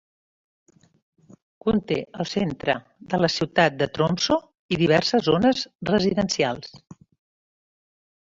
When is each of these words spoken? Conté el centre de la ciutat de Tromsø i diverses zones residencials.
Conté 1.65 1.97
el 2.23 2.27
centre 2.29 2.75
de 3.11 3.19
la 3.23 3.29
ciutat 3.33 3.77
de 3.83 3.89
Tromsø 3.99 4.39
i 4.77 4.81
diverses 4.83 5.25
zones 5.29 5.63
residencials. 5.93 6.73